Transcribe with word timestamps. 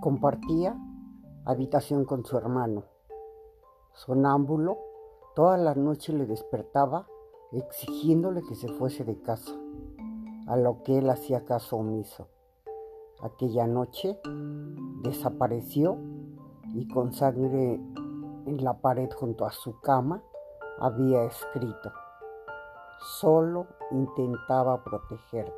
Compartía 0.00 0.76
habitación 1.44 2.04
con 2.04 2.24
su 2.24 2.36
hermano. 2.36 2.84
Sonámbulo, 3.92 4.78
todas 5.34 5.60
las 5.60 5.76
noches 5.76 6.14
le 6.14 6.26
despertaba 6.26 7.06
exigiéndole 7.52 8.42
que 8.42 8.54
se 8.54 8.68
fuese 8.68 9.04
de 9.04 9.20
casa, 9.20 9.52
a 10.46 10.56
lo 10.56 10.82
que 10.82 10.98
él 10.98 11.08
hacía 11.08 11.44
caso 11.44 11.76
omiso. 11.76 12.28
Aquella 13.20 13.66
noche 13.66 14.18
desapareció 15.02 15.96
y 16.74 16.88
con 16.88 17.12
sangre 17.12 17.74
en 18.46 18.64
la 18.64 18.74
pared 18.74 19.10
junto 19.12 19.46
a 19.46 19.52
su 19.52 19.80
cama 19.80 20.22
había 20.78 21.24
escrito, 21.24 21.92
solo 23.04 23.66
intentaba 23.90 24.82
protegerte. 24.82 25.52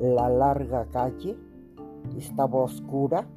La 0.00 0.28
larga 0.28 0.86
calle 0.86 1.38
estaba 2.16 2.58
oscura 2.58 3.28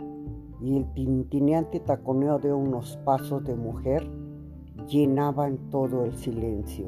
y 0.59 0.75
el 0.75 0.91
tintineante 0.94 1.80
taconeo 1.80 2.39
de 2.39 2.52
unos 2.52 2.97
pasos 3.05 3.44
de 3.44 3.55
mujer 3.55 4.09
llenaban 4.88 5.70
todo 5.70 6.03
el 6.03 6.17
silencio. 6.17 6.88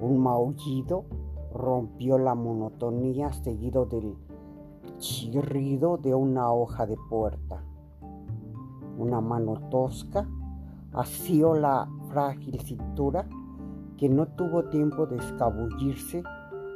Un 0.00 0.18
maullido 0.18 1.04
rompió 1.54 2.18
la 2.18 2.34
monotonía 2.34 3.32
seguido 3.32 3.86
del 3.86 4.16
chirrido 4.98 5.96
de 5.96 6.14
una 6.14 6.52
hoja 6.52 6.86
de 6.86 6.96
puerta. 7.08 7.62
Una 8.98 9.20
mano 9.20 9.68
tosca 9.70 10.26
asió 10.92 11.54
la 11.54 11.88
frágil 12.08 12.60
cintura 12.60 13.28
que 13.96 14.08
no 14.08 14.26
tuvo 14.26 14.64
tiempo 14.64 15.06
de 15.06 15.18
escabullirse 15.18 16.24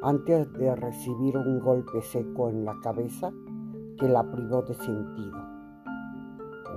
antes 0.03 0.53
de 0.53 0.77
recibir 0.77 1.37
un 1.37 1.59
golpe 1.59 2.01
seco 2.01 2.49
en 2.49 2.65
la 2.65 2.75
cabeza 2.81 3.33
que 3.99 4.09
la 4.09 4.23
privó 4.31 4.63
de 4.63 4.75
sentido. 4.75 5.37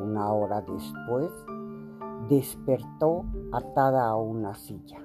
Una 0.04 0.34
hora 0.34 0.62
después, 0.62 1.32
despertó 2.28 3.26
atada 3.52 4.10
a 4.10 4.16
una 4.16 4.56
silla. 4.56 5.00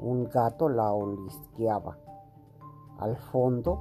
Un 0.00 0.24
gato 0.24 0.68
la 0.68 0.92
olisqueaba. 0.92 1.98
Al 2.98 3.16
fondo, 3.16 3.78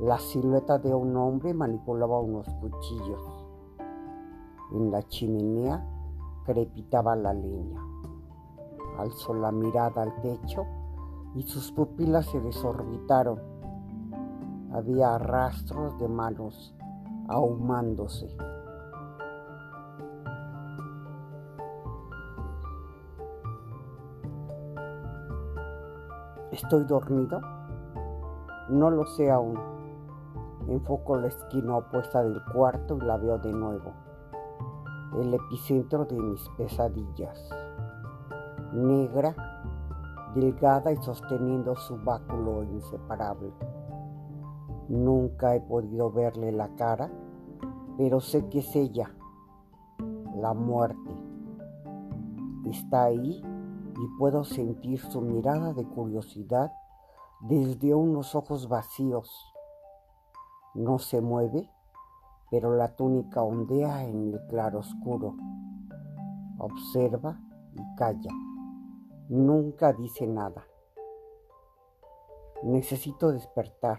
la 0.00 0.18
silueta 0.18 0.78
de 0.78 0.94
un 0.94 1.16
hombre 1.16 1.54
manipulaba 1.54 2.20
unos 2.20 2.46
cuchillos. 2.60 3.35
En 4.72 4.90
la 4.90 5.02
chimenea 5.02 5.84
crepitaba 6.44 7.14
la 7.16 7.32
leña. 7.32 7.80
Alzó 8.98 9.34
la 9.34 9.52
mirada 9.52 10.02
al 10.02 10.20
techo 10.20 10.64
y 11.34 11.42
sus 11.42 11.70
pupilas 11.72 12.26
se 12.26 12.40
desorbitaron. 12.40 13.40
Había 14.72 15.18
rastros 15.18 15.98
de 15.98 16.08
manos 16.08 16.74
ahumándose. 17.28 18.36
¿Estoy 26.50 26.84
dormido? 26.84 27.40
No 28.70 28.90
lo 28.90 29.06
sé 29.06 29.30
aún. 29.30 29.58
Enfoco 30.68 31.16
la 31.16 31.28
esquina 31.28 31.76
opuesta 31.76 32.22
del 32.22 32.42
cuarto 32.44 32.96
y 32.96 33.00
la 33.04 33.18
veo 33.18 33.38
de 33.38 33.52
nuevo. 33.52 34.05
El 35.16 35.32
epicentro 35.34 36.04
de 36.04 36.18
mis 36.20 36.48
pesadillas. 36.50 37.50
Negra 38.72 39.34
delgada 40.34 40.92
y 40.92 40.96
sosteniendo 40.98 41.74
su 41.76 41.96
báculo 41.96 42.62
inseparable. 42.64 43.52
Nunca 44.88 45.54
he 45.54 45.60
podido 45.60 46.12
verle 46.12 46.52
la 46.52 46.68
cara, 46.76 47.10
pero 47.96 48.20
sé 48.20 48.46
que 48.48 48.58
es 48.58 48.76
ella, 48.76 49.10
la 50.34 50.52
muerte. 50.52 51.16
Está 52.66 53.04
ahí 53.04 53.42
y 53.42 54.18
puedo 54.18 54.44
sentir 54.44 55.00
su 55.00 55.22
mirada 55.22 55.72
de 55.72 55.84
curiosidad 55.86 56.70
desde 57.40 57.94
unos 57.94 58.34
ojos 58.34 58.68
vacíos. 58.68 59.54
No 60.74 60.98
se 60.98 61.22
mueve, 61.22 61.70
pero 62.50 62.76
la 62.76 62.94
túnica 62.94 63.42
ondea 63.42 64.04
en 64.04 64.32
el 64.32 64.46
claro 64.46 64.80
oscuro. 64.80 65.34
Observa 66.58 67.40
y 67.74 67.96
calla. 67.96 68.30
Nunca 69.28 69.92
dice 69.92 70.26
nada. 70.26 70.64
Necesito 72.62 73.32
despertar. 73.32 73.98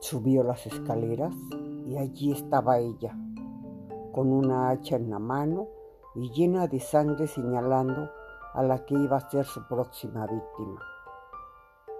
Subió 0.00 0.42
las 0.42 0.66
escaleras 0.66 1.34
y 1.84 1.96
allí 1.96 2.32
estaba 2.32 2.78
ella, 2.78 3.16
con 4.12 4.32
una 4.32 4.70
hacha 4.70 4.96
en 4.96 5.10
la 5.10 5.18
mano 5.18 5.68
y 6.14 6.30
llena 6.30 6.66
de 6.66 6.80
sangre 6.80 7.26
señalando 7.26 8.10
a 8.54 8.62
la 8.62 8.84
que 8.84 8.94
iba 8.94 9.16
a 9.16 9.30
ser 9.30 9.44
su 9.44 9.66
próxima 9.66 10.26
víctima. 10.26 10.95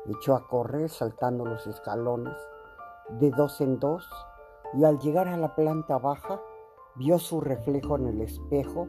Echó 0.08 0.34
a 0.34 0.46
correr 0.46 0.88
saltando 0.88 1.44
los 1.44 1.66
escalones 1.66 2.36
de 3.20 3.30
dos 3.30 3.60
en 3.60 3.78
dos 3.78 4.08
y 4.74 4.84
al 4.84 4.98
llegar 4.98 5.28
a 5.28 5.36
la 5.36 5.54
planta 5.54 5.98
baja 5.98 6.40
vio 6.96 7.18
su 7.18 7.40
reflejo 7.40 7.96
en 7.96 8.06
el 8.06 8.20
espejo 8.20 8.88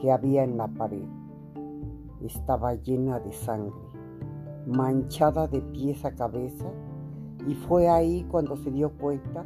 que 0.00 0.10
había 0.10 0.44
en 0.44 0.56
la 0.56 0.68
pared. 0.68 1.06
Estaba 2.22 2.74
llena 2.74 3.18
de 3.20 3.32
sangre, 3.32 3.80
manchada 4.66 5.46
de 5.48 5.60
pies 5.60 6.04
a 6.04 6.14
cabeza, 6.14 6.66
y 7.46 7.54
fue 7.54 7.88
ahí 7.88 8.26
cuando 8.30 8.56
se 8.56 8.70
dio 8.70 8.90
cuenta 8.98 9.44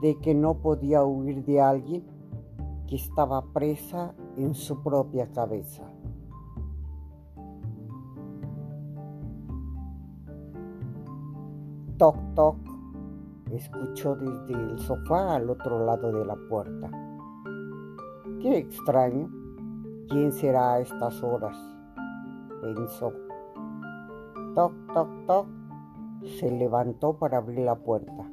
de 0.00 0.18
que 0.18 0.34
no 0.34 0.54
podía 0.54 1.04
huir 1.04 1.44
de 1.44 1.60
alguien 1.60 2.06
que 2.86 2.96
estaba 2.96 3.44
presa 3.52 4.14
en 4.36 4.54
su 4.54 4.82
propia 4.82 5.30
cabeza. 5.30 5.84
Toc, 11.98 12.14
toc, 12.36 12.56
escuchó 13.50 14.14
desde 14.14 14.52
el 14.52 14.78
sofá 14.78 15.34
al 15.34 15.50
otro 15.50 15.84
lado 15.84 16.12
de 16.12 16.24
la 16.24 16.36
puerta. 16.48 16.88
Qué 18.40 18.58
extraño. 18.58 19.28
¿Quién 20.08 20.30
será 20.30 20.74
a 20.74 20.78
estas 20.78 21.20
horas? 21.24 21.56
pensó. 22.60 23.12
Toc, 24.54 24.72
toc, 24.94 25.08
toc. 25.26 25.46
Se 26.38 26.48
levantó 26.48 27.14
para 27.14 27.38
abrir 27.38 27.64
la 27.64 27.74
puerta. 27.74 28.30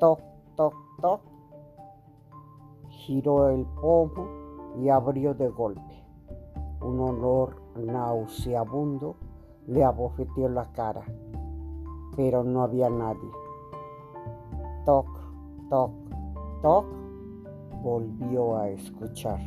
Toc, 0.00 0.20
toc, 0.56 0.74
toc. 1.00 1.20
Giró 2.88 3.48
el 3.48 3.64
pomo 3.80 4.26
y 4.82 4.88
abrió 4.88 5.34
de 5.34 5.48
golpe. 5.48 6.04
Un 6.80 6.98
olor 6.98 7.62
nauseabundo 7.76 9.14
le 9.68 9.84
abofeteó 9.84 10.48
la 10.48 10.72
cara, 10.72 11.04
pero 12.16 12.44
no 12.44 12.62
había 12.62 12.90
nadie 12.90 13.30
toc, 14.84 15.06
toc, 15.68 15.92
toc, 16.62 16.86
volvió 17.82 18.56
a 18.56 18.68
escuchar. 18.70 19.38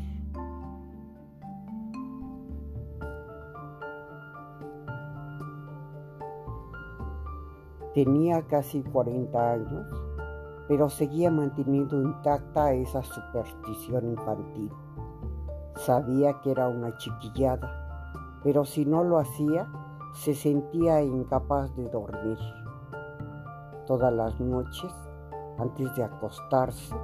Tenía 7.93 8.41
casi 8.47 8.81
40 8.81 9.51
años, 9.51 9.85
pero 10.67 10.89
seguía 10.89 11.29
manteniendo 11.29 12.01
intacta 12.01 12.73
esa 12.73 13.03
superstición 13.03 14.11
infantil. 14.11 14.71
Sabía 15.75 16.39
que 16.41 16.51
era 16.51 16.69
una 16.69 16.95
chiquillada, 16.97 18.39
pero 18.43 18.65
si 18.65 18.85
no 18.85 19.03
lo 19.03 19.19
hacía, 19.19 19.67
se 20.13 20.33
sentía 20.33 21.01
incapaz 21.01 21.75
de 21.75 21.89
dormir. 21.89 22.37
Todas 23.85 24.13
las 24.13 24.39
noches 24.39 24.93
antes 25.57 25.95
de 25.95 26.03
acostarse, 26.03 26.95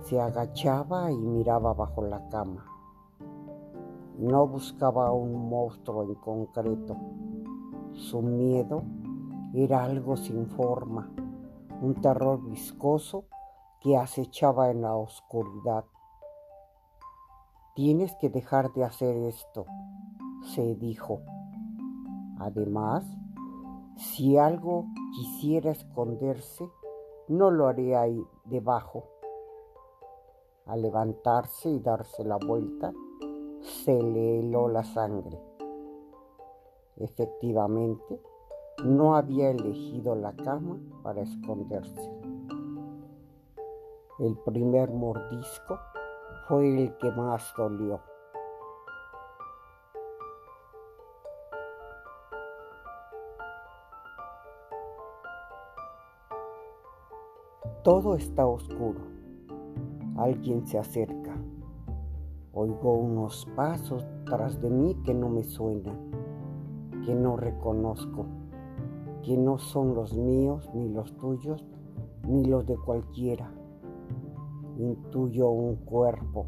se 0.00 0.20
agachaba 0.20 1.10
y 1.10 1.16
miraba 1.16 1.74
bajo 1.74 2.02
la 2.02 2.28
cama. 2.28 2.64
No 4.16 4.46
buscaba 4.46 5.12
un 5.12 5.48
monstruo 5.48 6.02
en 6.02 6.14
concreto. 6.16 6.96
Su 7.92 8.22
miedo 8.22 8.82
era 9.54 9.84
algo 9.84 10.16
sin 10.16 10.46
forma, 10.46 11.10
un 11.82 11.94
terror 12.00 12.42
viscoso 12.42 13.24
que 13.80 13.96
acechaba 13.96 14.70
en 14.70 14.82
la 14.82 14.94
oscuridad. 14.94 15.84
Tienes 17.74 18.14
que 18.16 18.28
dejar 18.28 18.72
de 18.72 18.84
hacer 18.84 19.16
esto, 19.16 19.66
se 20.42 20.74
dijo. 20.74 21.20
Además, 22.38 23.04
Si 23.98 24.38
algo 24.38 24.86
quisiera 25.12 25.72
esconderse, 25.72 26.70
no 27.26 27.50
lo 27.50 27.66
haría 27.66 28.02
ahí 28.02 28.24
debajo. 28.44 29.02
Al 30.66 30.82
levantarse 30.82 31.68
y 31.68 31.80
darse 31.80 32.22
la 32.22 32.36
vuelta, 32.36 32.92
se 33.60 34.00
le 34.00 34.38
heló 34.38 34.68
la 34.68 34.84
sangre. 34.84 35.36
Efectivamente, 36.96 38.22
no 38.84 39.16
había 39.16 39.50
elegido 39.50 40.14
la 40.14 40.32
cama 40.36 40.78
para 41.02 41.22
esconderse. 41.22 42.08
El 44.20 44.36
primer 44.44 44.92
mordisco 44.92 45.76
fue 46.46 46.84
el 46.84 46.96
que 46.98 47.10
más 47.10 47.52
dolió. 47.56 48.00
Todo 57.88 58.16
está 58.16 58.46
oscuro. 58.46 59.00
Alguien 60.18 60.66
se 60.66 60.78
acerca. 60.78 61.34
Oigo 62.52 62.92
unos 62.92 63.48
pasos 63.56 64.06
tras 64.26 64.60
de 64.60 64.68
mí 64.68 64.94
que 65.06 65.14
no 65.14 65.30
me 65.30 65.42
suenan, 65.42 65.96
que 67.06 67.14
no 67.14 67.38
reconozco, 67.38 68.26
que 69.22 69.38
no 69.38 69.56
son 69.56 69.94
los 69.94 70.14
míos, 70.14 70.68
ni 70.74 70.90
los 70.90 71.16
tuyos, 71.16 71.64
ni 72.26 72.44
los 72.44 72.66
de 72.66 72.76
cualquiera. 72.76 73.50
Intuyo 74.76 75.48
un 75.48 75.76
cuerpo, 75.76 76.44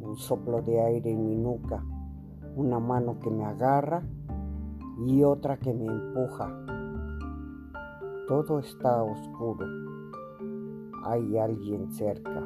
un 0.00 0.14
soplo 0.14 0.62
de 0.62 0.80
aire 0.80 1.10
en 1.10 1.26
mi 1.26 1.34
nuca, 1.34 1.82
una 2.54 2.78
mano 2.78 3.18
que 3.18 3.28
me 3.28 3.44
agarra 3.44 4.04
y 5.04 5.24
otra 5.24 5.58
que 5.58 5.74
me 5.74 5.86
empuja. 5.86 6.64
Todo 8.28 8.60
está 8.60 9.02
oscuro. 9.02 9.87
Hay 11.10 11.38
alguien 11.38 11.90
cerca. 11.90 12.38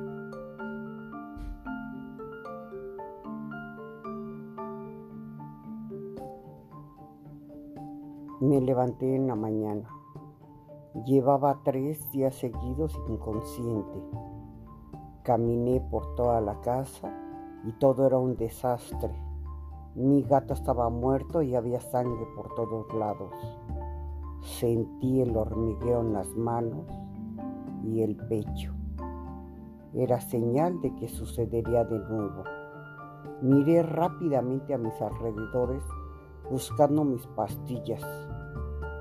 Me 8.40 8.60
levanté 8.60 9.16
en 9.16 9.26
la 9.26 9.34
mañana. 9.34 9.88
Llevaba 11.04 11.58
tres 11.64 12.08
días 12.12 12.36
seguidos 12.36 12.96
inconsciente. 13.08 14.00
Caminé 15.24 15.80
por 15.90 16.14
toda 16.14 16.40
la 16.40 16.60
casa 16.60 17.12
y 17.64 17.72
todo 17.72 18.06
era 18.06 18.18
un 18.18 18.36
desastre. 18.36 19.10
Mi 19.96 20.22
gato 20.22 20.54
estaba 20.54 20.88
muerto 20.88 21.42
y 21.42 21.56
había 21.56 21.80
sangre 21.80 22.28
por 22.36 22.54
todos 22.54 22.94
lados. 22.94 23.34
Sentí 24.40 25.20
el 25.20 25.36
hormigueo 25.36 26.02
en 26.02 26.12
las 26.12 26.28
manos 26.36 26.86
y 27.84 28.02
el 28.02 28.16
pecho. 28.16 28.72
Era 29.94 30.20
señal 30.20 30.80
de 30.80 30.94
que 30.94 31.08
sucedería 31.08 31.84
de 31.84 31.98
nuevo. 31.98 32.44
Miré 33.42 33.82
rápidamente 33.82 34.74
a 34.74 34.78
mis 34.78 35.00
alrededores 35.00 35.82
buscando 36.50 37.04
mis 37.04 37.26
pastillas. 37.28 38.02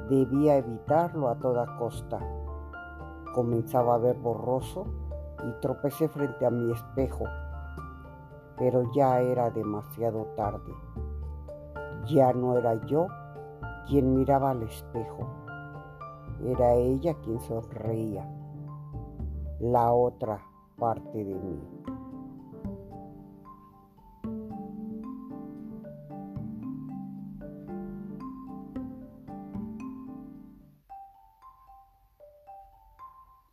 Debía 0.09 0.57
evitarlo 0.57 1.29
a 1.29 1.39
toda 1.39 1.77
costa. 1.77 2.19
Comenzaba 3.33 3.95
a 3.95 3.99
ver 3.99 4.17
borroso 4.17 4.85
y 5.47 5.61
tropecé 5.61 6.09
frente 6.09 6.45
a 6.45 6.49
mi 6.49 6.71
espejo, 6.71 7.25
pero 8.57 8.83
ya 8.93 9.21
era 9.21 9.49
demasiado 9.49 10.25
tarde. 10.35 10.73
Ya 12.07 12.33
no 12.33 12.57
era 12.57 12.85
yo 12.85 13.07
quien 13.87 14.13
miraba 14.13 14.51
al 14.51 14.63
espejo, 14.63 15.27
era 16.43 16.73
ella 16.73 17.13
quien 17.23 17.39
sonreía, 17.41 18.27
la 19.61 19.93
otra 19.93 20.41
parte 20.77 21.23
de 21.23 21.35
mí. 21.35 21.61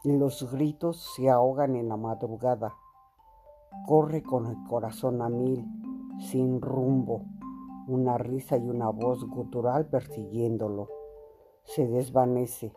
Los 0.04 0.50
gritos 0.50 0.96
se 1.14 1.28
ahogan 1.28 1.76
en 1.76 1.90
la 1.90 1.98
madrugada. 1.98 2.74
Corre 3.86 4.22
con 4.22 4.46
el 4.46 4.56
corazón 4.66 5.20
a 5.20 5.28
mil, 5.28 5.66
sin 6.18 6.62
rumbo, 6.62 7.26
una 7.86 8.16
risa 8.16 8.56
y 8.56 8.66
una 8.66 8.88
voz 8.88 9.22
gutural 9.24 9.86
persiguiéndolo. 9.86 10.88
Se 11.64 11.86
desvanece. 11.86 12.72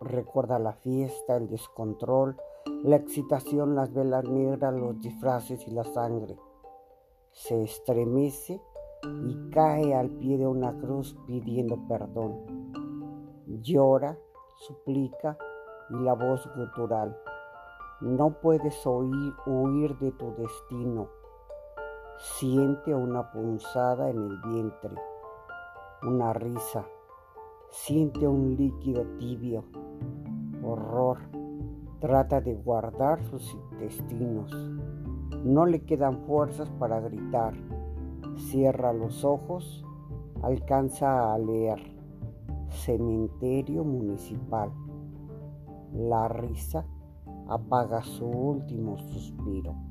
Recuerda 0.00 0.58
la 0.58 0.74
fiesta, 0.74 1.36
el 1.36 1.48
descontrol, 1.48 2.36
la 2.84 2.96
excitación, 2.96 3.74
las 3.74 3.92
velas 3.92 4.24
negras, 4.24 4.72
los 4.72 5.00
disfraces 5.00 5.66
y 5.66 5.72
la 5.72 5.84
sangre. 5.84 6.38
Se 7.32 7.62
estremece 7.62 8.60
y 9.24 9.50
cae 9.50 9.94
al 9.94 10.10
pie 10.10 10.38
de 10.38 10.46
una 10.46 10.78
cruz 10.78 11.16
pidiendo 11.26 11.78
perdón. 11.88 12.44
Llora, 13.62 14.16
suplica 14.56 15.36
y 15.90 15.96
la 15.96 16.14
voz 16.14 16.48
gutural. 16.56 17.16
No 18.00 18.38
puedes 18.40 18.86
oír 18.86 19.34
huir 19.46 19.98
de 19.98 20.12
tu 20.12 20.32
destino. 20.36 21.08
Siente 22.18 22.94
una 22.94 23.32
punzada 23.32 24.10
en 24.10 24.18
el 24.18 24.40
vientre, 24.42 24.94
una 26.02 26.32
risa. 26.32 26.86
Siente 27.70 28.26
un 28.26 28.56
líquido 28.56 29.04
tibio. 29.18 29.64
Horror. 30.62 31.18
Trata 32.00 32.40
de 32.40 32.54
guardar 32.54 33.22
sus 33.24 33.54
intestinos. 33.54 34.52
No 35.44 35.66
le 35.66 35.84
quedan 35.84 36.20
fuerzas 36.26 36.70
para 36.78 37.00
gritar. 37.00 37.54
Cierra 38.36 38.92
los 38.92 39.24
ojos. 39.24 39.84
Alcanza 40.42 41.32
a 41.32 41.38
leer. 41.38 41.80
Cementerio 42.68 43.84
municipal. 43.84 44.70
La 45.92 46.28
risa 46.28 46.84
apaga 47.48 48.02
su 48.02 48.26
último 48.26 48.98
suspiro. 48.98 49.87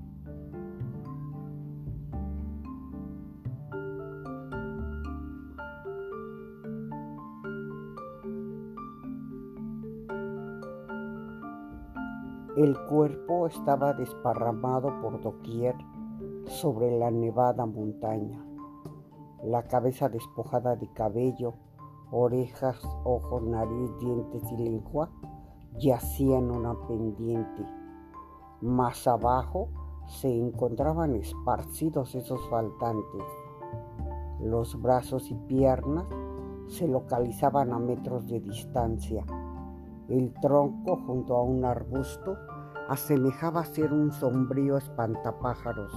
El 12.57 12.75
cuerpo 12.85 13.45
estaba 13.45 13.93
desparramado 13.93 14.99
por 14.99 15.21
doquier 15.21 15.75
sobre 16.45 16.97
la 16.97 17.11
nevada 17.11 17.67
montaña, 17.67 18.43
la 19.43 19.67
cabeza 19.67 20.09
despojada 20.09 20.75
de 20.75 20.91
cabello, 20.91 21.53
orejas, 22.09 22.81
ojos, 23.03 23.43
nariz, 23.43 23.91
dientes 23.99 24.41
y 24.51 24.57
lengua 24.57 25.11
yacía 25.77 26.39
en 26.39 26.49
una 26.49 26.73
pendiente. 26.87 27.63
Más 28.61 29.07
abajo 29.07 29.67
se 30.07 30.35
encontraban 30.35 31.15
esparcidos 31.15 32.15
esos 32.15 32.41
faltantes. 32.49 33.23
Los 34.41 34.81
brazos 34.81 35.29
y 35.29 35.35
piernas 35.35 36.07
se 36.65 36.87
localizaban 36.87 37.71
a 37.71 37.77
metros 37.77 38.25
de 38.25 38.39
distancia. 38.39 39.27
El 40.09 40.33
tronco 40.41 40.95
junto 41.05 41.35
a 41.35 41.43
un 41.43 41.65
arbusto 41.65 42.37
asemejaba 42.87 43.65
ser 43.65 43.91
un 43.91 44.13
sombrío 44.13 44.77
espantapájaros. 44.77 45.91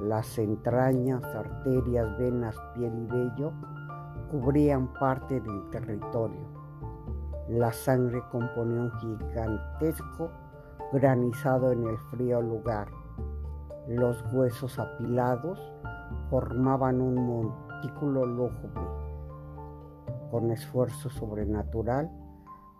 Las 0.00 0.36
entrañas, 0.36 1.22
arterias, 1.24 2.18
venas, 2.18 2.56
piel 2.74 2.92
y 2.98 3.06
vello 3.06 3.52
cubrían 4.32 4.92
parte 4.94 5.40
del 5.40 5.70
territorio. 5.70 6.40
La 7.48 7.72
sangre 7.72 8.20
componía 8.32 8.80
un 8.80 8.92
gigantesco 8.98 10.30
granizado 10.92 11.70
en 11.70 11.86
el 11.86 11.98
frío 12.10 12.42
lugar. 12.42 12.88
Los 13.86 14.24
huesos 14.32 14.76
apilados 14.76 15.60
formaban 16.30 17.00
un 17.00 17.14
montículo 17.14 18.26
lúgubre. 18.26 18.88
Con 20.32 20.50
esfuerzo 20.50 21.08
sobrenatural 21.08 22.10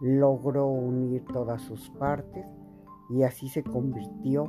logró 0.01 0.67
unir 0.67 1.25
todas 1.33 1.63
sus 1.63 1.91
partes 1.91 2.47
y 3.11 3.23
así 3.23 3.49
se 3.49 3.63
convirtió 3.63 4.47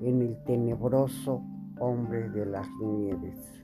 en 0.00 0.22
el 0.22 0.42
tenebroso 0.44 1.42
hombre 1.78 2.28
de 2.30 2.46
las 2.46 2.68
nieves. 2.80 3.62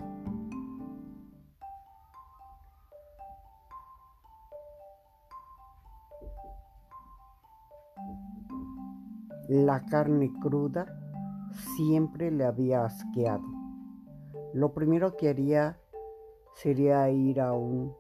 La 9.49 9.83
carne 9.87 10.31
cruda 10.43 10.87
siempre 11.77 12.31
le 12.31 12.45
había 12.45 12.85
asqueado. 12.85 13.45
Lo 14.53 14.75
primero 14.75 15.17
que 15.17 15.31
haría 15.31 15.79
sería 16.55 17.09
ir 17.11 17.41
a 17.41 17.53
un 17.53 17.95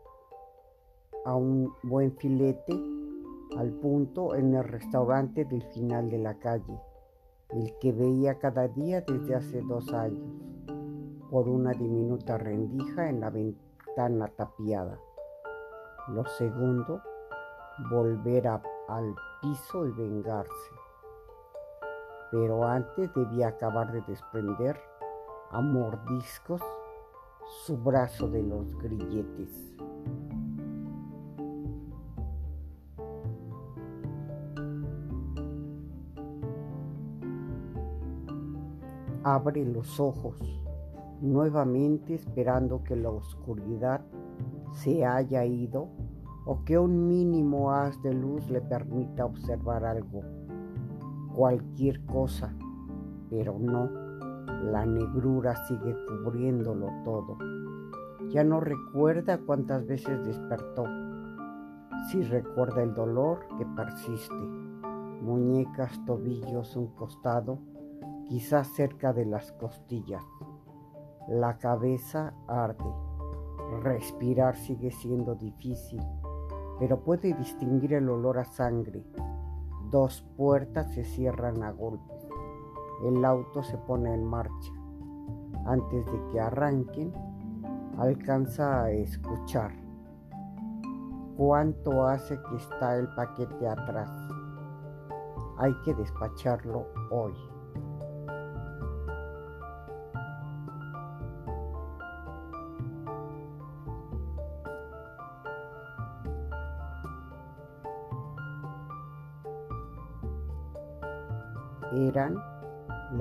a 1.24 1.34
un 1.34 1.72
buen 1.82 2.16
filete 2.16 2.97
al 3.56 3.70
punto 3.72 4.34
en 4.34 4.54
el 4.54 4.64
restaurante 4.64 5.44
del 5.44 5.62
final 5.62 6.10
de 6.10 6.18
la 6.18 6.34
calle, 6.38 6.80
el 7.50 7.78
que 7.80 7.92
veía 7.92 8.38
cada 8.38 8.68
día 8.68 9.00
desde 9.00 9.34
hace 9.34 9.62
dos 9.62 9.92
años, 9.92 10.28
por 11.30 11.48
una 11.48 11.72
diminuta 11.72 12.38
rendija 12.38 13.08
en 13.08 13.20
la 13.20 13.30
ventana 13.30 14.28
tapiada. 14.28 14.98
Lo 16.08 16.24
segundo, 16.24 17.00
volver 17.90 18.46
al 18.48 19.14
piso 19.40 19.86
y 19.86 19.92
vengarse. 19.92 20.72
Pero 22.30 22.64
antes 22.64 23.12
debía 23.14 23.48
acabar 23.48 23.92
de 23.92 24.02
desprender 24.02 24.78
a 25.50 25.60
mordiscos 25.60 26.62
su 27.64 27.76
brazo 27.78 28.28
de 28.28 28.42
los 28.42 28.76
grilletes. 28.78 29.74
Abre 39.30 39.62
los 39.66 40.00
ojos, 40.00 40.40
nuevamente 41.20 42.14
esperando 42.14 42.82
que 42.82 42.96
la 42.96 43.10
oscuridad 43.10 44.00
se 44.72 45.04
haya 45.04 45.44
ido 45.44 45.90
o 46.46 46.64
que 46.64 46.78
un 46.78 47.08
mínimo 47.08 47.70
haz 47.70 48.00
de 48.02 48.14
luz 48.14 48.48
le 48.48 48.62
permita 48.62 49.26
observar 49.26 49.84
algo, 49.84 50.22
cualquier 51.34 52.06
cosa, 52.06 52.54
pero 53.28 53.58
no 53.58 53.90
la 54.64 54.86
negrura 54.86 55.56
sigue 55.66 55.94
cubriéndolo 56.06 56.88
todo. 57.04 57.36
Ya 58.30 58.44
no 58.44 58.60
recuerda 58.60 59.36
cuántas 59.44 59.86
veces 59.86 60.24
despertó. 60.24 60.86
Sí 62.10 62.22
recuerda 62.22 62.82
el 62.82 62.94
dolor 62.94 63.40
que 63.58 63.66
persiste. 63.76 64.34
Muñecas, 65.20 66.02
tobillos, 66.06 66.74
un 66.76 66.86
costado, 66.94 67.58
quizás 68.28 68.68
cerca 68.68 69.12
de 69.12 69.24
las 69.24 69.52
costillas. 69.52 70.24
La 71.28 71.58
cabeza 71.58 72.34
arde. 72.46 72.92
Respirar 73.82 74.56
sigue 74.56 74.90
siendo 74.90 75.34
difícil, 75.34 76.02
pero 76.78 77.02
puede 77.04 77.34
distinguir 77.34 77.94
el 77.94 78.08
olor 78.08 78.38
a 78.38 78.44
sangre. 78.44 79.04
Dos 79.90 80.22
puertas 80.36 80.92
se 80.94 81.04
cierran 81.04 81.62
a 81.62 81.72
golpes 81.72 82.18
el 83.02 83.24
auto 83.24 83.62
se 83.62 83.78
pone 83.78 84.12
en 84.12 84.24
marcha. 84.24 84.72
Antes 85.66 86.04
de 86.06 86.26
que 86.32 86.40
arranquen, 86.40 87.12
alcanza 87.96 88.84
a 88.84 88.90
escuchar 88.90 89.72
cuánto 91.36 92.04
hace 92.04 92.40
que 92.42 92.56
está 92.56 92.96
el 92.96 93.08
paquete 93.14 93.68
atrás. 93.68 94.10
Hay 95.58 95.72
que 95.84 95.94
despacharlo 95.94 96.86
hoy. 97.10 97.34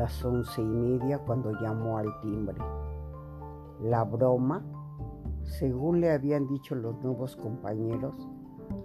Las 0.07 0.23
once 0.23 0.61
y 0.61 0.65
media 0.65 1.19
cuando 1.19 1.51
llamó 1.59 1.97
al 1.97 2.07
timbre. 2.21 2.55
La 3.81 4.05
broma, 4.05 4.63
según 5.43 5.99
le 5.99 6.13
habían 6.13 6.47
dicho 6.47 6.75
los 6.75 6.97
nuevos 7.03 7.35
compañeros, 7.35 8.15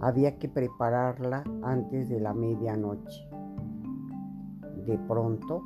había 0.01 0.37
que 0.37 0.49
prepararla 0.49 1.45
antes 1.61 2.09
de 2.09 2.19
la 2.19 2.33
medianoche. 2.33 3.25
De 4.85 4.97
pronto, 4.97 5.61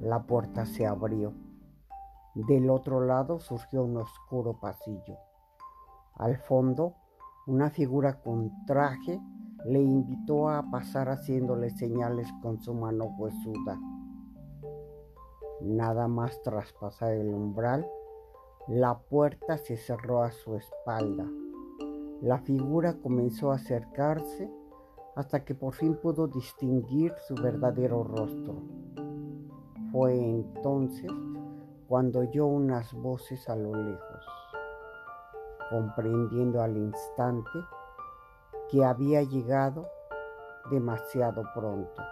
la 0.00 0.22
puerta 0.22 0.66
se 0.66 0.86
abrió. 0.86 1.32
Del 2.36 2.70
otro 2.70 3.04
lado 3.04 3.40
surgió 3.40 3.82
un 3.82 3.96
oscuro 3.96 4.60
pasillo. 4.60 5.16
Al 6.14 6.36
fondo, 6.36 6.94
una 7.48 7.70
figura 7.70 8.20
con 8.20 8.52
traje 8.66 9.20
le 9.66 9.82
invitó 9.82 10.48
a 10.48 10.70
pasar 10.70 11.08
haciéndole 11.08 11.70
señales 11.70 12.32
con 12.40 12.60
su 12.60 12.72
mano 12.72 13.06
huesuda. 13.18 13.80
Nada 15.64 16.08
más 16.08 16.42
traspasar 16.42 17.12
el 17.12 17.32
umbral, 17.32 17.88
la 18.66 18.98
puerta 18.98 19.58
se 19.58 19.76
cerró 19.76 20.22
a 20.22 20.32
su 20.32 20.56
espalda. 20.56 21.24
La 22.20 22.38
figura 22.38 22.94
comenzó 23.00 23.52
a 23.52 23.56
acercarse 23.56 24.50
hasta 25.14 25.44
que 25.44 25.54
por 25.54 25.74
fin 25.74 25.94
pudo 25.94 26.26
distinguir 26.26 27.14
su 27.28 27.36
verdadero 27.36 28.02
rostro. 28.02 28.56
Fue 29.92 30.18
entonces 30.18 31.12
cuando 31.86 32.20
oyó 32.20 32.46
unas 32.46 32.92
voces 32.94 33.48
a 33.48 33.54
lo 33.54 33.72
lejos, 33.72 34.26
comprendiendo 35.70 36.60
al 36.60 36.76
instante 36.76 37.50
que 38.68 38.84
había 38.84 39.22
llegado 39.22 39.86
demasiado 40.70 41.44
pronto. 41.54 42.02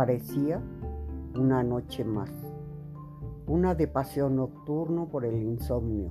Parecía 0.00 0.62
una 1.38 1.62
noche 1.62 2.06
más, 2.06 2.30
una 3.46 3.74
de 3.74 3.86
paseo 3.86 4.30
nocturno 4.30 5.10
por 5.10 5.26
el 5.26 5.42
insomnio, 5.42 6.10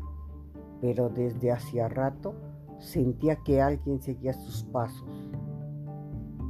pero 0.80 1.10
desde 1.10 1.52
hacía 1.52 1.90
rato 1.90 2.36
sentía 2.78 3.38
que 3.38 3.64
alguien 3.64 4.00
seguía 4.00 4.34
sus 4.34 4.64
pasos. 4.66 5.10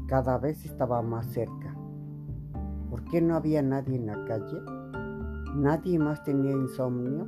Cada 0.10 0.38
vez 0.38 0.66
estaba 0.66 1.02
más 1.02 1.28
cerca. 1.28 1.78
¿Por 2.90 3.06
qué 3.06 3.22
no 3.22 3.38
había 3.38 3.62
nadie 3.62 3.96
en 3.96 4.08
la 4.08 4.26
calle? 4.26 4.60
¿Nadie 5.56 5.98
más 5.98 6.22
tenía 6.26 6.52
insomnio? 6.52 7.26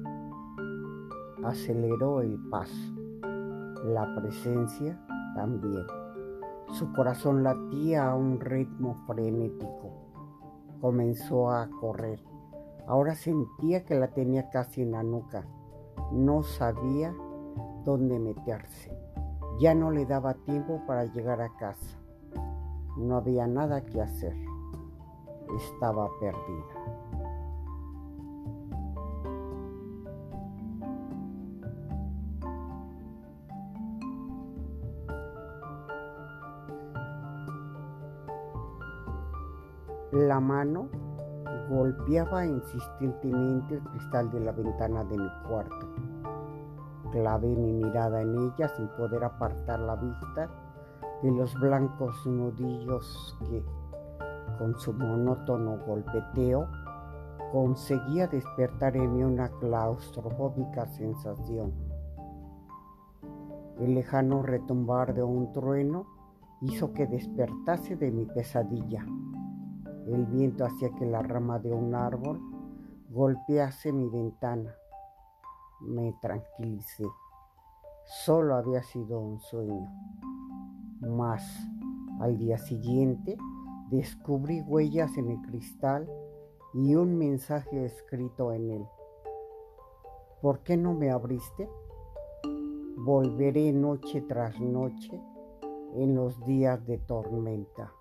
Aceleró 1.42 2.20
el 2.20 2.38
paso. 2.50 2.94
La 3.86 4.14
presencia 4.14 5.00
también. 5.36 5.86
Su 6.74 6.92
corazón 6.92 7.44
latía 7.44 8.10
a 8.10 8.16
un 8.16 8.42
ritmo 8.42 8.96
frenético 9.08 9.91
comenzó 10.82 11.52
a 11.52 11.70
correr. 11.80 12.20
Ahora 12.88 13.16
sentía 13.16 13.86
que 13.86 13.96
la 13.96 14.10
tenía 14.10 14.50
casi 14.50 14.82
en 14.82 14.92
la 14.92 15.04
nuca. 15.04 15.46
No 16.12 16.44
sabía 16.44 17.14
dónde 17.86 18.20
meterse. 18.20 18.92
Ya 19.60 19.76
no 19.76 19.92
le 19.92 20.06
daba 20.06 20.34
tiempo 20.34 20.82
para 20.88 21.06
llegar 21.06 21.42
a 21.42 21.56
casa. 21.56 21.98
No 22.98 23.16
había 23.16 23.48
nada 23.48 23.86
que 23.86 24.02
hacer. 24.02 24.36
Estaba 25.56 26.10
perdida. 26.20 27.01
La 40.12 40.42
mano 40.42 40.90
golpeaba 41.70 42.46
insistentemente 42.46 43.76
el 43.76 43.82
cristal 43.82 44.30
de 44.30 44.42
la 44.42 44.52
ventana 44.52 45.06
de 45.06 45.18
mi 45.18 45.30
cuarto. 45.48 45.88
Clavé 47.14 47.56
mi 47.56 47.72
mirada 47.72 48.22
en 48.22 48.38
ella 48.38 48.68
sin 48.76 48.90
poder 48.90 49.24
apartar 49.24 49.80
la 49.80 49.96
vista 49.96 50.50
de 51.24 51.32
los 51.32 51.58
blancos 51.58 52.28
nudillos 52.28 53.38
que, 53.40 53.64
con 54.58 54.78
su 54.78 54.92
monótono 54.92 55.78
golpeteo, 55.88 56.68
conseguía 57.54 58.28
despertar 58.28 58.98
en 58.98 59.16
mí 59.16 59.24
una 59.24 59.48
claustrofóbica 59.48 60.88
sensación. 60.88 61.72
El 63.80 63.96
lejano 63.96 64.42
retumbar 64.42 65.14
de 65.14 65.24
un 65.24 65.54
trueno 65.54 66.06
hizo 66.60 66.92
que 66.92 67.08
despertase 67.08 67.96
de 67.96 68.12
mi 68.12 68.26
pesadilla. 68.26 69.06
El 70.08 70.26
viento 70.26 70.66
hacía 70.66 70.90
que 70.92 71.06
la 71.06 71.22
rama 71.22 71.60
de 71.60 71.72
un 71.72 71.94
árbol 71.96 72.42
golpease 73.10 73.92
mi 73.92 74.10
ventana. 74.10 74.74
Me 75.82 76.14
tranquilicé. 76.22 77.06
Solo 78.06 78.56
había 78.56 78.84
sido 78.84 79.20
un 79.20 79.40
sueño. 79.40 79.90
Mas 81.02 81.44
al 82.20 82.38
día 82.38 82.58
siguiente 82.58 83.38
descubrí 83.90 84.62
huellas 84.62 85.18
en 85.18 85.32
el 85.32 85.42
cristal 85.42 86.10
y 86.74 86.96
un 86.96 87.18
mensaje 87.18 87.86
escrito 87.86 88.54
en 88.54 88.72
él. 88.72 88.86
¿Por 90.42 90.60
qué 90.60 90.78
no 90.78 90.94
me 90.94 91.12
abriste? 91.12 91.70
Volveré 92.98 93.72
noche 93.72 94.22
tras 94.22 94.60
noche 94.60 95.22
en 95.96 96.16
los 96.16 96.44
días 96.46 96.86
de 96.86 96.98
tormenta. 96.98 97.92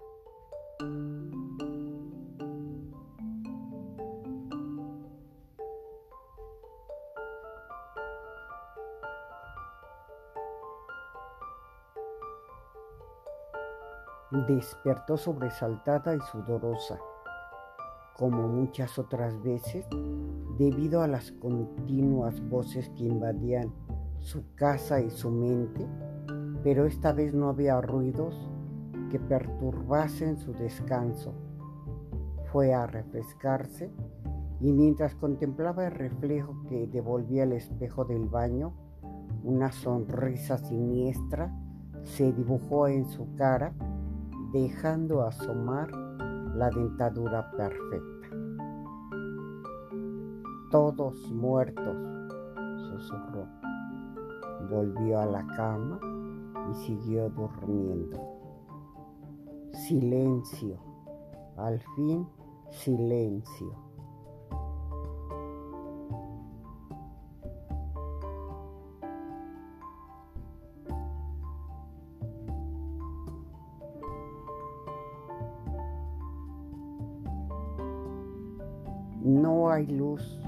Despertó 14.48 15.16
sobresaltada 15.18 16.14
y 16.14 16.20
sudorosa, 16.32 16.98
como 18.16 18.48
muchas 18.48 18.98
otras 18.98 19.42
veces, 19.42 19.86
debido 20.56 21.02
a 21.02 21.08
las 21.08 21.30
continuas 21.32 22.40
voces 22.48 22.88
que 22.96 23.04
invadían 23.04 23.72
su 24.20 24.54
casa 24.54 25.00
y 25.00 25.10
su 25.10 25.30
mente, 25.30 25.86
pero 26.62 26.86
esta 26.86 27.12
vez 27.12 27.34
no 27.34 27.50
había 27.50 27.80
ruidos 27.80 28.49
que 29.10 29.20
perturbasen 29.20 30.38
su 30.38 30.52
descanso. 30.54 31.34
Fue 32.50 32.72
a 32.72 32.86
refrescarse 32.86 33.92
y 34.60 34.72
mientras 34.72 35.14
contemplaba 35.14 35.86
el 35.86 35.92
reflejo 35.92 36.62
que 36.68 36.86
devolvía 36.86 37.44
el 37.44 37.52
espejo 37.52 38.04
del 38.04 38.26
baño, 38.26 38.72
una 39.44 39.72
sonrisa 39.72 40.58
siniestra 40.58 41.52
se 42.04 42.32
dibujó 42.32 42.88
en 42.88 43.06
su 43.06 43.34
cara, 43.36 43.72
dejando 44.52 45.22
asomar 45.22 45.90
la 46.54 46.70
dentadura 46.70 47.50
perfecta. 47.52 48.28
Todos 50.70 51.30
muertos, 51.32 51.96
susurró. 52.88 53.46
Volvió 54.70 55.18
a 55.20 55.26
la 55.26 55.46
cama 55.56 55.98
y 56.70 56.74
siguió 56.74 57.28
durmiendo. 57.30 58.29
Silencio, 59.72 60.78
al 61.56 61.80
fin 61.96 62.26
silencio. 62.70 63.74
No 79.22 79.70
hay 79.70 79.86
luz, 79.86 80.40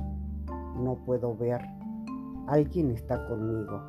no 0.76 0.96
puedo 1.04 1.36
ver. 1.36 1.60
Alguien 2.46 2.90
está 2.90 3.26
conmigo. 3.28 3.80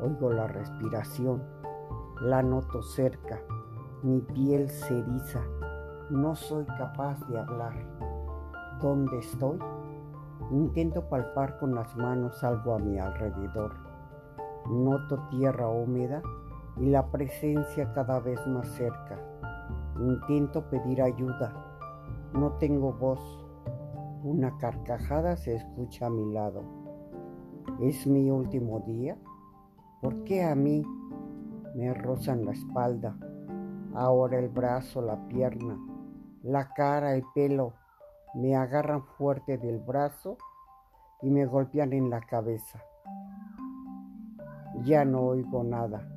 Oigo 0.00 0.30
la 0.32 0.48
respiración, 0.48 1.42
la 2.20 2.42
noto 2.42 2.82
cerca, 2.82 3.40
mi 4.02 4.20
piel 4.20 4.68
se 4.68 4.98
eriza, 4.98 5.40
no 6.10 6.34
soy 6.34 6.64
capaz 6.66 7.20
de 7.28 7.38
hablar. 7.38 7.72
¿Dónde 8.80 9.16
estoy? 9.18 9.60
Intento 10.50 11.08
palpar 11.08 11.56
con 11.60 11.72
las 11.74 11.96
manos 11.96 12.42
algo 12.42 12.74
a 12.74 12.78
mi 12.80 12.98
alrededor. 12.98 13.72
Noto 14.68 15.20
tierra 15.30 15.68
húmeda 15.68 16.20
y 16.78 16.86
la 16.86 17.06
presencia 17.12 17.92
cada 17.92 18.18
vez 18.18 18.44
más 18.48 18.66
cerca. 18.70 19.20
Intento 20.00 20.68
pedir 20.68 21.00
ayuda. 21.00 21.52
No 22.32 22.52
tengo 22.54 22.92
voz. 22.92 23.20
Una 24.24 24.58
carcajada 24.58 25.36
se 25.36 25.54
escucha 25.54 26.06
a 26.06 26.10
mi 26.10 26.32
lado. 26.32 26.64
¿Es 27.80 28.04
mi 28.08 28.30
último 28.30 28.80
día? 28.80 29.16
¿Por 30.00 30.24
qué 30.24 30.42
a 30.42 30.56
mí 30.56 30.82
me 31.76 31.94
rozan 31.94 32.44
la 32.44 32.52
espalda? 32.52 33.16
Ahora 33.94 34.38
el 34.38 34.48
brazo, 34.48 35.02
la 35.02 35.16
pierna, 35.28 35.78
la 36.42 36.72
cara, 36.72 37.14
el 37.14 37.24
pelo, 37.34 37.74
me 38.34 38.56
agarran 38.56 39.02
fuerte 39.02 39.58
del 39.58 39.78
brazo 39.78 40.38
y 41.20 41.30
me 41.30 41.46
golpean 41.46 41.92
en 41.92 42.10
la 42.10 42.20
cabeza. 42.20 42.82
Ya 44.84 45.04
no 45.04 45.20
oigo 45.20 45.62
nada. 45.62 46.08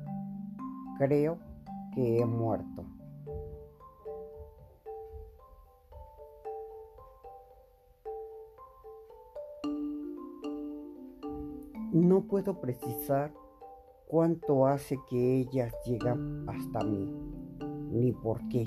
Creo 0.98 1.38
que 1.94 2.18
he 2.18 2.24
muerto. 2.24 2.84
No 11.92 12.22
puedo 12.22 12.60
precisar 12.60 13.32
cuánto 14.06 14.66
hace 14.66 14.98
que 15.08 15.40
ellas 15.40 15.72
llegan 15.86 16.48
hasta 16.48 16.84
mí, 16.84 17.10
ni 17.90 18.12
por 18.12 18.46
qué. 18.48 18.64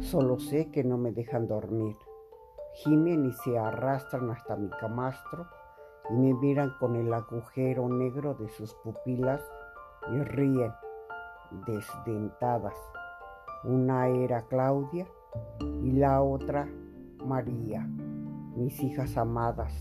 Solo 0.00 0.38
sé 0.38 0.70
que 0.70 0.84
no 0.84 0.98
me 0.98 1.12
dejan 1.12 1.46
dormir. 1.46 1.96
Gimen 2.74 3.26
y 3.26 3.32
se 3.32 3.58
arrastran 3.58 4.30
hasta 4.30 4.56
mi 4.56 4.68
camastro 4.80 5.46
y 6.10 6.14
me 6.14 6.34
miran 6.34 6.72
con 6.80 6.96
el 6.96 7.12
agujero 7.12 7.88
negro 7.88 8.34
de 8.34 8.48
sus 8.48 8.74
pupilas 8.74 9.40
y 10.12 10.18
ríen, 10.22 10.72
desdentadas. 11.66 12.74
Una 13.64 14.08
era 14.08 14.42
Claudia 14.42 15.06
y 15.60 15.92
la 15.92 16.22
otra 16.22 16.68
María, 17.24 17.88
mis 18.56 18.82
hijas 18.82 19.16
amadas, 19.16 19.72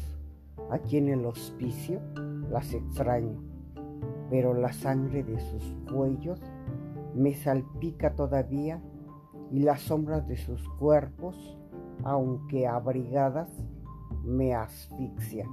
aquí 0.69 0.97
en 0.97 1.09
el 1.09 1.25
hospicio 1.25 1.99
las 2.49 2.73
extraño 2.73 3.53
pero 4.33 4.55
la 4.55 4.73
sangre 4.73 5.23
de 5.23 5.39
sus 5.39 5.75
cuellos 5.91 6.41
me 7.15 7.33
salpica 7.33 8.15
todavía 8.15 8.81
y 9.51 9.59
las 9.59 9.81
sombras 9.81 10.27
de 10.27 10.37
sus 10.37 10.67
cuerpos, 10.79 11.57
aunque 12.03 12.67
abrigadas, 12.67 13.49
me 14.23 14.53
asfixian. 14.53 15.49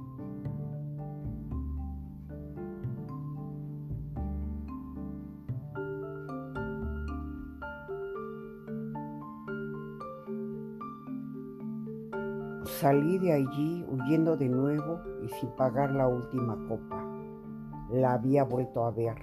Salí 12.79 13.19
de 13.19 13.33
allí 13.33 13.85
huyendo 13.87 14.37
de 14.37 14.49
nuevo 14.49 14.99
y 15.23 15.29
sin 15.39 15.49
pagar 15.51 15.91
la 15.91 16.07
última 16.07 16.57
copa 16.67 17.05
la 17.91 18.13
había 18.13 18.43
vuelto 18.43 18.85
a 18.85 18.91
ver, 18.91 19.15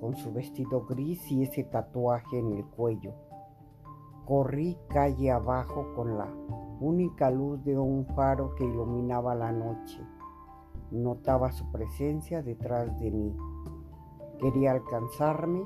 con 0.00 0.16
su 0.16 0.32
vestido 0.32 0.86
gris 0.86 1.30
y 1.30 1.42
ese 1.42 1.64
tatuaje 1.64 2.38
en 2.38 2.52
el 2.52 2.64
cuello. 2.64 3.12
Corrí 4.24 4.78
calle 4.88 5.30
abajo 5.30 5.92
con 5.94 6.16
la 6.16 6.28
única 6.80 7.30
luz 7.30 7.62
de 7.64 7.78
un 7.78 8.06
faro 8.14 8.54
que 8.54 8.64
iluminaba 8.64 9.34
la 9.34 9.52
noche. 9.52 10.00
Notaba 10.90 11.52
su 11.52 11.70
presencia 11.70 12.42
detrás 12.42 12.98
de 13.00 13.10
mí. 13.10 13.36
Quería 14.38 14.72
alcanzarme 14.72 15.64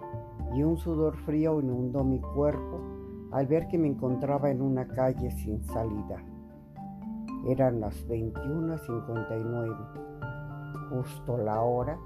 y 0.55 0.63
un 0.63 0.77
sudor 0.77 1.17
frío 1.19 1.61
inundó 1.61 2.05
mi 2.05 2.21
cuerpo 2.21 2.81
al 3.33 3.47
ver 3.47 3.69
que 3.69 3.79
me 3.79 3.89
encontraba 3.89 4.51
en 4.51 4.63
una 4.63 4.87
calle 4.89 5.31
sin 5.31 5.63
salida. 5.65 6.23
Eran 7.47 7.81
las 7.81 8.07
21.59, 8.09 10.91
justo 10.91 11.39
la 11.39 11.63
hora 11.63 11.99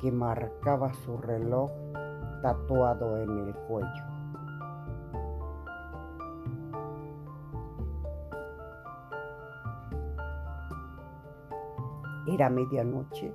que 0.00 0.10
marcaba 0.10 0.92
su 0.94 1.18
reloj 1.18 1.70
tatuado 2.42 3.18
en 3.18 3.38
el 3.38 3.54
cuello. 3.54 4.04
Era 12.26 12.48
medianoche 12.48 13.34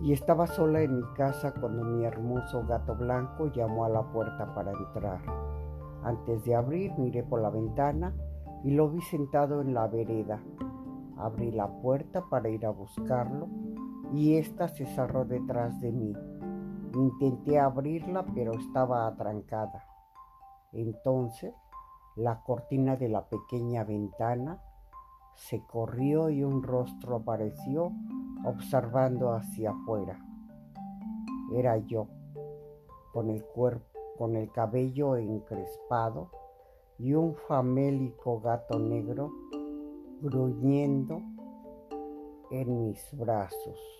y 0.00 0.12
estaba 0.12 0.46
sola 0.46 0.80
en 0.80 0.96
mi 0.96 1.04
casa 1.14 1.52
cuando 1.52 1.84
mi 1.84 2.04
hermoso 2.04 2.64
gato 2.66 2.94
blanco 2.94 3.46
llamó 3.52 3.84
a 3.84 3.88
la 3.88 4.02
puerta 4.02 4.54
para 4.54 4.72
entrar. 4.72 5.20
Antes 6.02 6.44
de 6.44 6.54
abrir 6.54 6.92
miré 6.98 7.22
por 7.22 7.40
la 7.40 7.50
ventana 7.50 8.14
y 8.64 8.72
lo 8.72 8.90
vi 8.90 9.00
sentado 9.02 9.60
en 9.60 9.74
la 9.74 9.86
vereda. 9.86 10.42
Abrí 11.16 11.50
la 11.52 11.68
puerta 11.68 12.24
para 12.28 12.48
ir 12.48 12.66
a 12.66 12.70
buscarlo 12.70 13.48
y 14.12 14.36
ésta 14.36 14.68
se 14.68 14.86
cerró 14.86 15.24
detrás 15.24 15.80
de 15.80 15.92
mí. 15.92 16.12
Intenté 16.94 17.58
abrirla, 17.58 18.24
pero 18.34 18.52
estaba 18.52 19.06
atrancada. 19.06 19.84
Entonces, 20.72 21.54
la 22.16 22.42
cortina 22.42 22.96
de 22.96 23.08
la 23.08 23.28
pequeña 23.28 23.84
ventana 23.84 24.60
se 25.34 25.64
corrió 25.66 26.30
y 26.30 26.42
un 26.42 26.62
rostro 26.62 27.16
apareció 27.16 27.92
observando 28.44 29.32
hacia 29.32 29.70
afuera. 29.70 30.18
Era 31.54 31.78
yo, 31.78 32.08
con 33.12 33.30
el 33.30 33.44
cuerpo, 33.44 33.98
con 34.18 34.36
el 34.36 34.50
cabello 34.50 35.16
encrespado 35.16 36.30
y 36.98 37.14
un 37.14 37.34
famélico 37.34 38.40
gato 38.40 38.78
negro 38.78 39.30
gruñendo 40.20 41.22
en 42.50 42.84
mis 42.84 43.16
brazos. 43.16 43.99